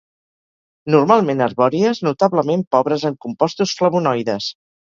[0.95, 4.53] Normalment arbòries, notablement pobres en compostos flavonoides.